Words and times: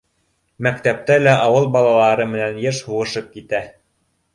Мәктәптә 0.67 1.19
лә 1.27 1.37
ауыл 1.43 1.71
балалары 1.77 2.29
менән 2.35 2.61
йыш 2.67 2.85
һуғышып 2.91 3.33
китә. 3.41 3.67